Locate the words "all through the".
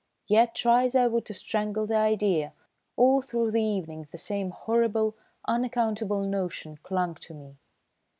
2.95-3.61